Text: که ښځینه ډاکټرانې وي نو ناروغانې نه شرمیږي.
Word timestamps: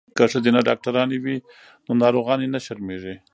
که 0.15 0.23
ښځینه 0.33 0.59
ډاکټرانې 0.69 1.17
وي 1.23 1.37
نو 1.85 1.91
ناروغانې 2.03 2.47
نه 2.53 2.59
شرمیږي. 2.65 3.15